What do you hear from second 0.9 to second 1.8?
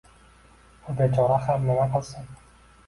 bechora ham